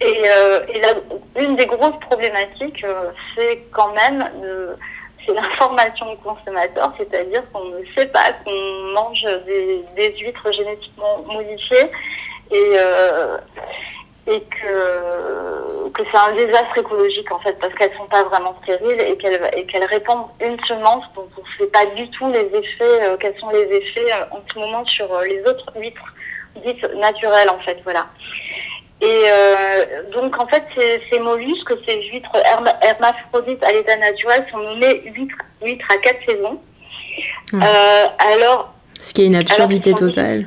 [0.00, 0.60] Et, euh,
[1.36, 2.84] une des grosses problématiques,
[3.36, 4.28] c'est quand même
[5.24, 11.90] c'est l'information au consommateur, c'est-à-dire qu'on ne sait pas qu'on mange des, huîtres génétiquement modifiées
[12.50, 12.76] et,
[14.26, 19.00] et que, que c'est un désastre écologique en fait parce qu'elles sont pas vraiment stériles
[19.00, 22.48] et qu'elles et qu'elles répandent une semence dont on ne sait pas du tout les
[22.56, 26.14] effets euh, quels sont les effets euh, en ce moment sur euh, les autres huîtres
[26.64, 28.06] dites naturelles en fait voilà.
[29.00, 29.24] Et
[30.12, 32.36] donc en fait ces, ces mollusques ces huîtres
[32.82, 36.60] hermaphrodites à l'état naturel sont nommées huîtres huîtres à quatre saisons.
[37.52, 40.46] Alors ce qui est une absurdité totale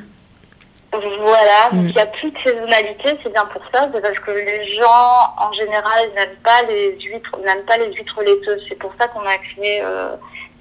[1.20, 1.88] voilà, donc mm.
[1.88, 5.34] il n'y a plus de saisonnalité, c'est bien pour ça, c'est parce que les gens
[5.38, 9.26] en général n'aiment pas les huîtres, n'aiment pas les huîtres laiteuses, c'est pour ça qu'on
[9.26, 10.16] a créé euh,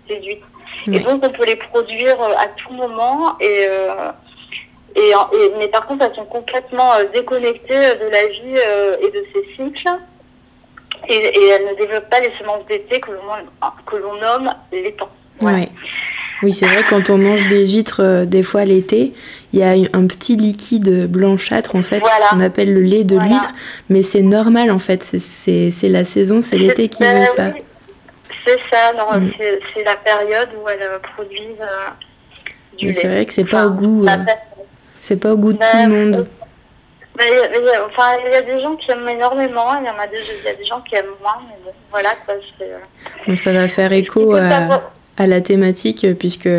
[0.08, 0.48] ces huîtres.
[0.88, 4.12] Et donc on peut les produire euh, à tout moment et, euh,
[4.96, 5.14] et,
[5.58, 8.58] mais par contre elles sont complètement déconnectées de la vie
[9.02, 9.90] et de ses cycles.
[11.08, 15.10] Et, et, elles ne développent pas les semences d'été que l'on nomme les temps.
[15.42, 15.70] Oui,
[16.52, 19.14] c'est vrai, quand on mange des huîtres, euh, des fois l'été,
[19.54, 23.52] il y a un petit liquide blanchâtre, en fait, qu'on appelle le lait de l'huître,
[23.90, 27.52] mais c'est normal, en fait, c'est la saison, c'est l'été qui veut ça.
[28.46, 29.32] C'est ça, mm.
[29.74, 33.66] c'est la période où elles euh, produisent euh, du mais c'est vrai que c'est pas
[33.66, 34.06] au goût,
[35.00, 36.28] c'est pas au goût de tout le monde.
[37.18, 40.48] enfin, il y a des gens qui aiment énormément, il y en a des, y
[40.48, 42.36] a des gens qui aiment moins, mais bon, voilà, quoi,
[43.26, 46.50] Bon, ça va faire écho à à la thématique, euh, puisque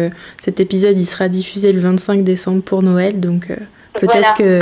[0.40, 3.56] cet épisode il sera diffusé le 25 décembre pour Noël, donc euh,
[3.94, 4.60] peut-être que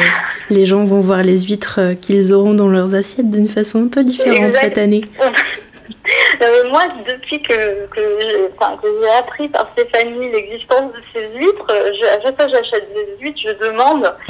[0.51, 3.89] les gens vont voir les huîtres euh, qu'ils auront dans leurs assiettes d'une façon un
[3.89, 5.05] peu différente cette année.
[6.71, 12.37] moi, depuis que, que j'ai appris par Stéphanie l'existence de ces huîtres, je, à chaque
[12.37, 14.13] fois que j'achète des huîtres, je demande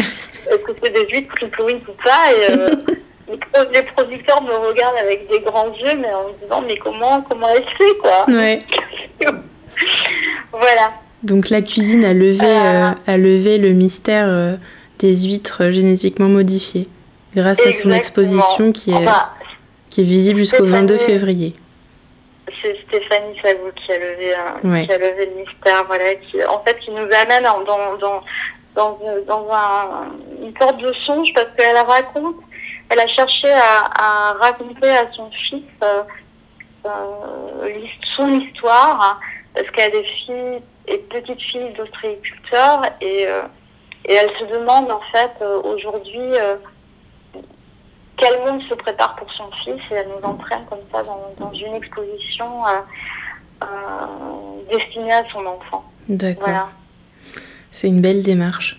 [0.51, 2.33] est-ce que c'est des huîtres triploïdes ou pas.
[2.33, 2.95] Et,
[3.73, 7.49] les producteurs me regardent avec des grands yeux, mais en me disant mais comment comment
[7.49, 8.27] elle fait quoi?
[8.29, 8.59] Ouais.
[10.53, 10.93] voilà.
[11.23, 14.57] Donc la cuisine a levé, euh, a levé le mystère euh,
[14.99, 16.87] des huîtres génétiquement modifiées
[17.35, 19.07] grâce à son exposition qui est,
[19.91, 21.55] qui est visible jusqu'au 22 février.
[22.63, 26.63] C'est Stéphanie Sabou qui a levé, euh, qui a levé le mystère, voilà, qui, en
[26.63, 28.23] fait, qui nous amène dans, dans,
[28.75, 32.37] dans, dans un, une sorte de songe parce qu'elle raconte,
[32.91, 35.65] elle a cherché à, à raconter à son fils
[38.17, 39.21] son histoire
[39.55, 43.43] parce qu'elle est fille et petite fille d'ostréiculteurs et, euh,
[44.05, 46.57] et elle se demande en fait euh, aujourd'hui euh,
[48.17, 51.53] quel monde se prépare pour son fils et elle nous entraîne comme ça dans, dans
[51.53, 52.47] une exposition
[54.71, 55.85] destinée à son enfant.
[56.09, 56.69] D'accord.
[57.71, 58.79] C'est une belle démarche.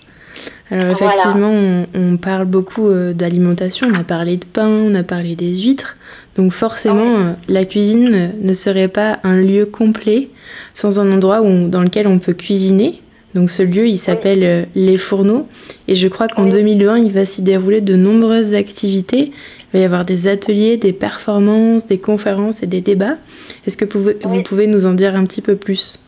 [0.71, 5.35] Alors effectivement, on, on, parle beaucoup d'alimentation, on a parlé de pain, on a parlé
[5.35, 5.97] des huîtres.
[6.35, 10.29] Donc forcément, euh, la cuisine ne serait pas un lieu complet
[10.73, 13.01] sans un endroit où dans lequel on peut cuisiner.
[13.33, 15.47] Donc ce lieu, il s'appelle euh, Les Fourneaux.
[15.87, 19.31] Et je crois qu'en 2020, il va s'y dérouler de nombreuses activités.
[19.31, 23.17] Il va y avoir des ateliers, des performances, des conférences et des débats.
[23.65, 26.01] Est-ce que vous pouvez nous en dire un petit peu plus?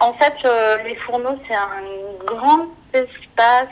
[0.00, 3.68] En fait, euh, Les Fourneaux, c'est un grand espace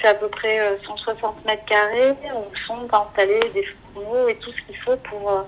[0.00, 4.50] fait à peu près 160 euh, mètres carrés où sont installés des fourneaux et tout
[4.52, 5.42] ce qu'il faut pour, euh,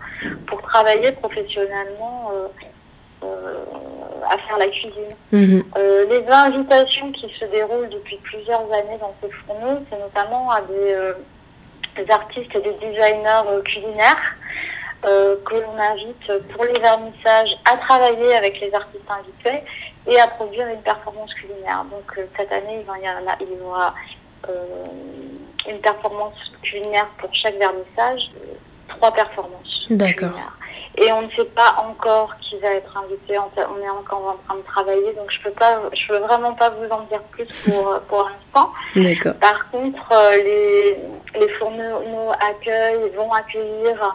[0.46, 2.48] pour travailler professionnellement euh,
[4.28, 5.14] à faire la cuisine.
[5.30, 5.62] Mhm.
[6.10, 12.10] les invitations qui se déroulent depuis plusieurs années dans ces fourneaux, c'est notamment à des,
[12.10, 14.36] artistes et des designers culinaires.
[15.02, 19.64] que l'on invite pour les vernissages à travailler avec les artistes invités
[20.06, 21.84] et à produire une performance culinaire.
[21.90, 24.21] Donc cette année, il y, il y aura euh,
[25.68, 28.30] une performance culinaire pour chaque vernissage,
[28.88, 29.86] trois performances.
[29.90, 30.30] D'accord.
[30.98, 33.38] Et on ne sait pas encore qui va être invité.
[33.38, 36.68] On est encore en train de travailler, donc je peux pas, je peux vraiment pas
[36.70, 38.72] vous en dire plus pour pour l'instant.
[38.94, 39.34] D'accord.
[39.40, 40.96] Par contre, euh, les
[41.40, 44.08] les fourneaux accueil vont accueillir euh,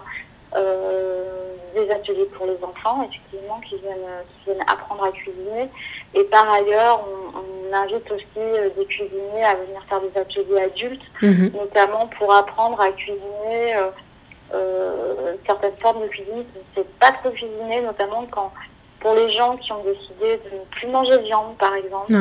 [0.53, 3.97] des ateliers pour les enfants, effectivement, qui viennent,
[4.29, 5.69] qui viennent apprendre à cuisiner.
[6.13, 10.61] Et par ailleurs, on, on invite aussi euh, des cuisiniers à venir faire des ateliers
[10.61, 11.51] adultes, Mhm.
[11.53, 13.89] notamment pour apprendre à cuisiner euh,
[14.53, 18.51] euh, certaines formes de cuisine qui ne savent pas trop cuisiner, notamment quand
[19.01, 22.11] pour les gens qui ont décidé de ne plus manger de viande, par exemple,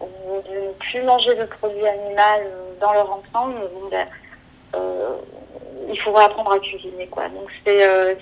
[0.00, 4.06] ou de ne plus manger de produits animaux euh, dans leur ensemble, bon, ben,
[4.76, 5.16] euh,
[5.92, 7.06] il faudra apprendre à cuisiner.
[7.10, 7.24] Quoi.
[7.28, 8.14] Donc c'est euh,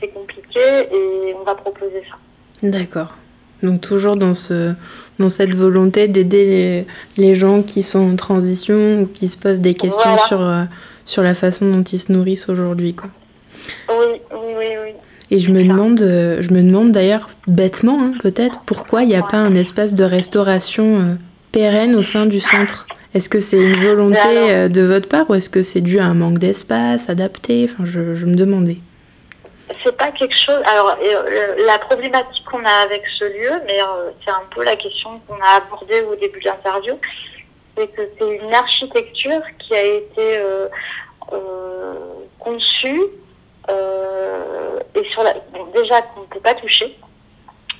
[0.00, 0.60] c'est- compliqué
[0.92, 2.16] et on va proposer ça.
[2.62, 3.14] D'accord.
[3.62, 4.74] Donc toujours dans, ce,
[5.18, 6.84] dans cette volonté d'aider
[7.16, 10.26] les, les gens qui sont en transition ou qui se posent des questions Voilà.
[10.26, 10.64] sur, euh,
[11.06, 12.94] sur la façon dont ils se nourrissent aujourd'hui.
[12.94, 13.08] quoi.
[13.88, 14.90] Oui, oui, oui, oui.
[15.30, 19.16] Et je me demande, euh, je me demande d'ailleurs bêtement hein, peut-être pourquoi il n'y
[19.16, 19.28] a Ouais.
[19.30, 21.14] pas un espace de restauration euh,
[21.50, 22.86] pérenne au sein du centre?
[23.14, 26.00] Est-ce que c'est une volonté alors- euh, de votre part ou est-ce que c'est dû
[26.00, 27.64] à un manque d'espace adapté?
[27.70, 28.78] Enfin, je, je me demandais.
[29.84, 30.60] C'est pas quelque chose.
[30.66, 34.76] Alors, euh, la problématique qu'on a avec ce lieu, mais euh, c'est un peu la
[34.76, 36.94] question qu'on a abordée au début de l'interview,
[37.76, 40.66] c'est que c'est une architecture qui a été euh,
[41.32, 41.94] euh,
[42.40, 43.00] conçue
[43.70, 45.34] euh, et sur la.
[45.52, 46.96] Bon, déjà qu'on ne peut pas toucher.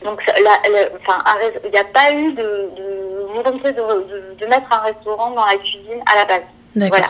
[0.04, 2.42] Donc, il n'y a pas eu de,
[2.76, 3.03] de
[3.34, 6.42] volonté de, de- de mettre un restaurant dans la cuisine à la base.
[6.76, 7.06] Voilà.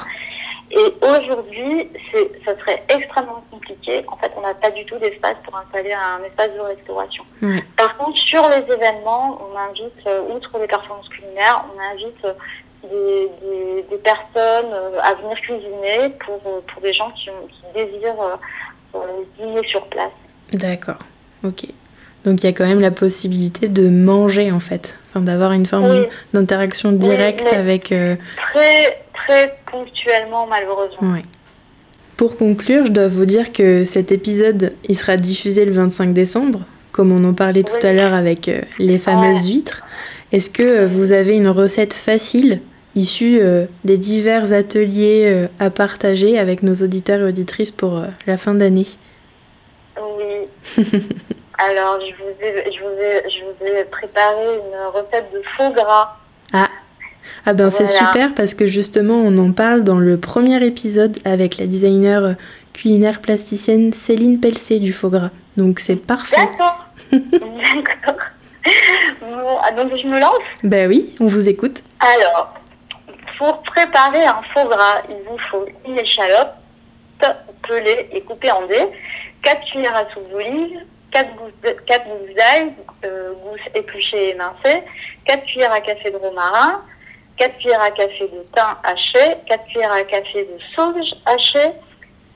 [0.70, 1.88] Et aujourd'hui,
[2.44, 4.04] ça serait extrêmement compliqué.
[4.08, 7.22] En fait, on n'a pas du tout d'espace pour installer un espace de restauration.
[7.76, 12.32] Par contre, sur les événements, on invite, euh, outre les performances culinaires, on invite euh,
[12.90, 17.62] des, des, des personnes euh, à venir cuisiner pour, pour des gens qui, ont- qui
[17.74, 18.38] désirent
[19.38, 20.12] dîner sur place.
[20.52, 20.98] D'accord.
[21.44, 21.66] Ok.
[22.24, 25.64] Donc il y a quand même la possibilité de manger en fait, enfin d'avoir une
[25.66, 26.06] forme Oui.
[26.32, 27.92] d'interaction directe avec.
[27.92, 28.16] euh,
[28.48, 31.12] Très, très ponctuellement, malheureusement.
[31.12, 31.22] Ouais.
[32.16, 36.60] Pour conclure, je dois vous dire que cet épisode, il sera diffusé le 25 décembre,
[36.92, 37.88] comme on en parlait tout Oui.
[37.88, 39.82] à l'heure avec euh, les fameuses huîtres.
[40.32, 42.60] Est-ce que euh, vous avez une recette facile
[42.96, 48.06] issue euh, des divers ateliers euh, à partager avec nos auditeurs et auditrices pour euh,
[48.26, 48.86] la fin d'année?
[49.96, 50.84] Oui.
[51.58, 55.70] Alors, je vous, ai, je, vous ai, je vous ai préparé une recette de faux
[55.72, 56.16] gras.
[57.46, 61.56] Ah ben c'est super parce que justement on en parle dans le premier épisode avec
[61.56, 62.34] la designer
[62.74, 65.30] culinaire plasticienne Céline Pelcé du faux gras.
[65.56, 66.36] Donc c'est parfait.
[66.36, 66.86] D'accord.
[67.12, 68.24] D'accord.
[69.20, 70.40] Bon, ah, donc, je me lance?
[70.62, 71.82] Ben oui, on vous écoute.
[72.00, 72.54] Alors,
[73.38, 76.54] pour préparer un faux gras, il vous faut une échalote
[77.68, 78.86] pelée et coupée en dés,
[79.42, 80.78] 4 cuillères à soupe d'olive,
[81.14, 82.72] 4 gousses d'ail,
[83.04, 84.82] euh, gousses épluchées et émincées,
[85.26, 86.82] 4 cuillères à café de romarin,
[87.36, 91.72] 4 cuillères à café de thym haché, 4 cuillères à café de sauge haché,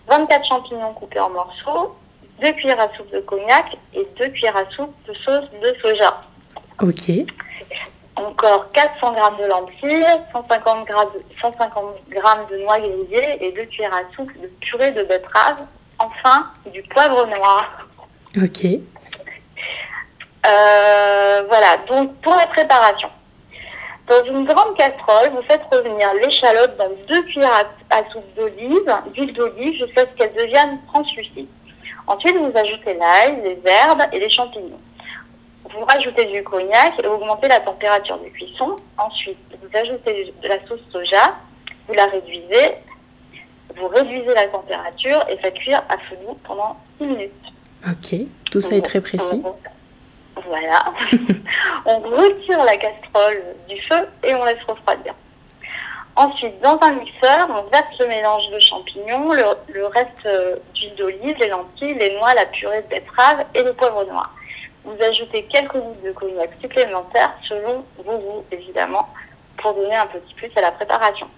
[0.08, 1.96] 24 champignons coupés en morceaux,
[2.40, 6.22] 2 cuillères à soupe de cognac et 2 cuillères à soupe de sauce de soja.
[6.80, 7.10] Ok.
[8.14, 12.16] Encore 400 g de lentilles, 150 g de, 150 g
[12.50, 15.66] de noix grillées et 2 cuillères à soupe de purée de betterave.
[15.98, 17.87] Enfin, du poivre noir.
[18.36, 18.64] Ok.
[20.46, 23.08] Euh, voilà, donc pour la préparation.
[24.06, 28.90] Dans une grande casserole, vous faites revenir l'échalote dans 2 cuillères à, à soupe d'olive,
[29.12, 31.48] d'huile d'olive jusqu'à ce qu'elle devienne translucide.
[32.06, 34.80] Ensuite, vous ajoutez l'ail, les herbes et les champignons.
[35.70, 38.76] Vous rajoutez du cognac et augmentez la température de cuisson.
[38.96, 41.34] Ensuite, vous ajoutez de la sauce soja,
[41.86, 42.76] vous la réduisez,
[43.76, 47.32] vous réduisez la température et faites cuire à feu doux pendant 6 minutes.
[47.86, 48.20] Ok.
[48.50, 49.42] Tout ça est très précis.
[50.46, 50.92] Voilà.
[51.84, 55.14] on retire la casserole du feu et on laisse refroidir.
[56.16, 61.36] Ensuite, dans un mixeur, on verse le mélange de champignons, le, reste euh, d'huile d'olive,
[61.38, 64.34] les lentilles, les noix, la purée de betterave et le poivre noir.
[64.84, 69.08] Vous ajoutez quelques gouttes de cognac supplémentaires selon vos goûts, évidemment,
[69.58, 71.28] pour donner un petit plus à la préparation.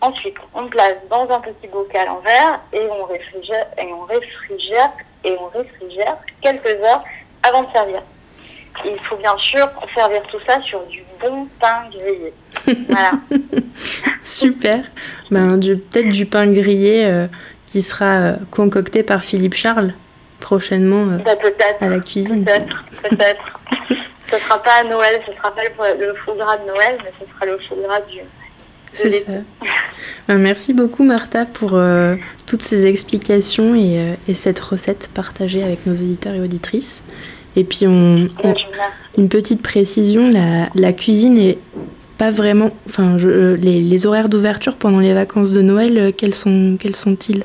[0.00, 4.92] Ensuite, on place dans un petit bocal en verre et on réfrigère
[5.24, 7.04] et on réfrigère quelques heures
[7.42, 8.02] avant de servir.
[8.84, 12.32] Il faut bien sûr servir tout ça sur du bon pain grillé.
[12.88, 13.12] Voilà.
[14.22, 14.84] Super.
[15.30, 17.26] Ben, peut-être du pain grillé euh,
[17.66, 19.92] qui sera euh, concocté par Philippe Charles
[20.40, 21.32] prochainement euh, Bah,
[21.80, 22.44] à la cuisine.
[22.44, 22.78] Peut-être.
[23.02, 23.60] Peut-être.
[24.30, 27.12] ce sera pas à Noël, ce sera pas le, le foie gras de Noël, mais
[27.20, 28.20] ce sera le foie gras du,
[28.92, 29.32] C'est ça.
[30.28, 32.14] Ben, merci beaucoup Martha pour euh,
[32.46, 37.02] toutes ces explications et, et, cette recette partagée avec nos auditeurs et auditrices.
[37.56, 38.28] Et puis on,
[39.18, 41.58] une petite précision, la, la, cuisine est
[42.16, 46.76] pas vraiment, enfin je, les, les, horaires d'ouverture pendant les vacances de Noël, quels sont
[46.78, 47.44] quels sont-ils?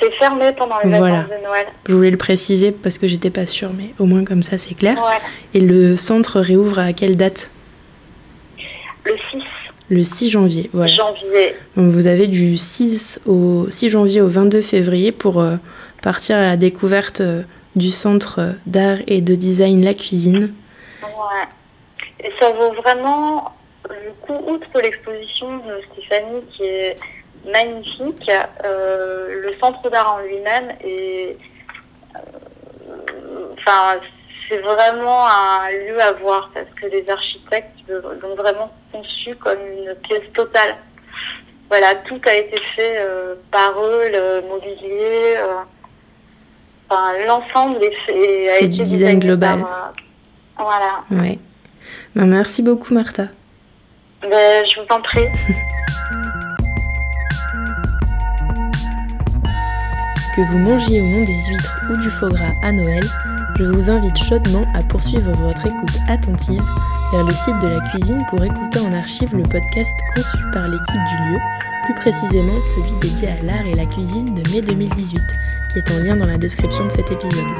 [0.00, 1.22] C'est fermé pendant les voilà.
[1.22, 1.66] vacances de Noël.
[1.86, 4.74] Je voulais le préciser parce que j'étais pas sûre, mais au moins comme ça c'est
[4.74, 4.96] clair.
[4.96, 5.18] Ouais.
[5.54, 7.50] Et le centre réouvre à quelle date?
[9.04, 9.42] Le 6.
[9.90, 10.92] Le 6 janvier, voilà.
[10.92, 11.54] Janvier.
[11.76, 15.56] Donc vous avez du 6, au 6 janvier au 22 février pour euh,
[16.02, 17.42] partir à la découverte euh,
[17.76, 20.54] du centre d'art et de design La Cuisine.
[21.02, 22.26] Ouais.
[22.26, 23.52] Et ça vaut vraiment
[23.90, 26.96] le coup, outre l'exposition de Stéphanie qui est
[27.52, 28.30] magnifique,
[28.64, 31.36] euh, le centre d'art en lui-même est.
[33.58, 34.00] Enfin,
[34.48, 39.94] c'est vraiment un lieu à voir parce que les architectes l'ont vraiment conçu comme une
[40.02, 40.76] pièce totale.
[41.68, 45.54] Voilà, tout a été fait euh, par eux, le mobilier, euh,
[46.88, 48.50] enfin, l'ensemble est fait.
[48.52, 49.60] C'est du design global.
[49.60, 51.04] Par, euh, voilà.
[51.10, 51.38] Ouais.
[52.14, 53.28] Ben, merci beaucoup, Martha.
[54.22, 55.26] Ben, je vous en prie.
[60.34, 63.04] que vous mangiez ou non des huîtres ou du faux gras à Noël,
[63.58, 66.62] je vous invite chaudement à poursuivre votre écoute attentive
[67.12, 70.94] vers le site de la cuisine pour écouter en archive le podcast conçu par l'équipe
[70.94, 71.38] du lieu,
[71.84, 75.20] plus précisément celui dédié à l'art et la cuisine de mai 2018,
[75.72, 77.50] qui est en lien dans la description de cet épisode.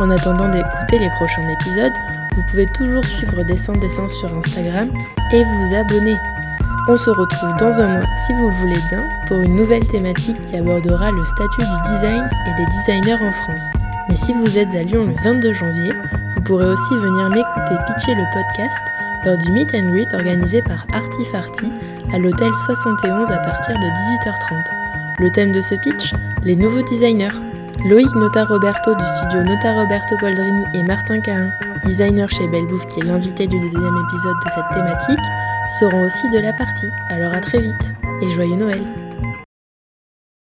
[0.00, 1.92] En attendant d'écouter les prochains épisodes,
[2.34, 4.90] vous pouvez toujours suivre Descente d'essence sur Instagram
[5.32, 6.16] et vous abonner.
[6.88, 10.40] On se retrouve dans un mois, si vous le voulez bien, pour une nouvelle thématique
[10.40, 13.87] qui abordera le statut du design et des designers en France.
[14.08, 15.92] Mais si vous êtes à Lyon le 22 janvier,
[16.34, 18.82] vous pourrez aussi venir m'écouter pitcher le podcast
[19.24, 21.66] lors du Meet and Greet organisé par Artifarty
[22.12, 24.64] à l'hôtel 71 à partir de 18h30.
[25.20, 26.12] Le thème de ce pitch
[26.44, 27.36] Les nouveaux designers.
[27.84, 31.50] Loïc Nota Roberto du studio Nota Roberto Poldrini et Martin Cahin,
[31.84, 35.24] designer chez Belle Bouffe qui est l'invité du deuxième épisode de cette thématique,
[35.78, 36.90] seront aussi de la partie.
[37.10, 38.80] Alors à très vite et joyeux Noël